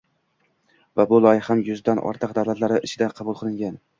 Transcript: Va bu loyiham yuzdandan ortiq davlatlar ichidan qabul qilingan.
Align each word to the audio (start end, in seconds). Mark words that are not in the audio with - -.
Va 0.99 1.05
bu 1.11 1.19
loyiham 1.25 1.61
yuzdandan 1.67 2.01
ortiq 2.13 2.35
davlatlar 2.39 2.75
ichidan 2.91 3.15
qabul 3.21 3.41
qilingan. 3.43 3.79